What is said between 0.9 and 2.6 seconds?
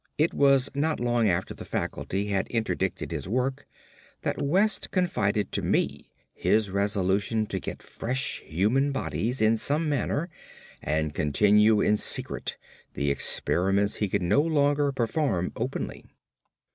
long after the faculty had